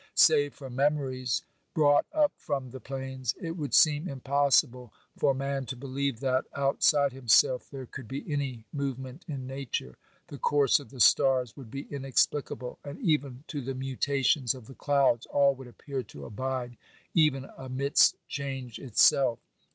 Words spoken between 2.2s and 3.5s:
from the plains,